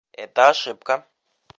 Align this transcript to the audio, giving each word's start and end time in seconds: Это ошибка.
Это 0.13 0.49
ошибка. 0.49 1.07